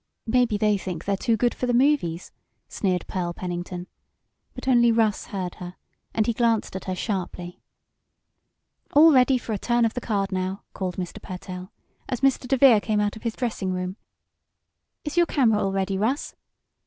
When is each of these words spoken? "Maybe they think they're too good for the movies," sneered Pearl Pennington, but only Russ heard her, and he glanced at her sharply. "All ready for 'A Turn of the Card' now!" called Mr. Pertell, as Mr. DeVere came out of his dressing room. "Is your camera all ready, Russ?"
"Maybe 0.25 0.57
they 0.57 0.79
think 0.79 1.05
they're 1.05 1.15
too 1.15 1.37
good 1.37 1.53
for 1.53 1.67
the 1.67 1.75
movies," 1.75 2.31
sneered 2.67 3.05
Pearl 3.05 3.33
Pennington, 3.35 3.85
but 4.55 4.67
only 4.67 4.91
Russ 4.91 5.27
heard 5.27 5.53
her, 5.61 5.75
and 6.11 6.25
he 6.25 6.33
glanced 6.33 6.75
at 6.75 6.85
her 6.85 6.95
sharply. 6.95 7.61
"All 8.95 9.11
ready 9.13 9.37
for 9.37 9.53
'A 9.53 9.59
Turn 9.59 9.85
of 9.85 9.93
the 9.93 10.01
Card' 10.01 10.31
now!" 10.31 10.63
called 10.73 10.95
Mr. 10.97 11.21
Pertell, 11.21 11.69
as 12.09 12.21
Mr. 12.21 12.47
DeVere 12.47 12.81
came 12.81 12.99
out 12.99 13.15
of 13.15 13.21
his 13.21 13.35
dressing 13.35 13.71
room. 13.73 13.95
"Is 15.05 15.17
your 15.17 15.27
camera 15.27 15.63
all 15.63 15.71
ready, 15.71 15.99
Russ?" 15.99 16.33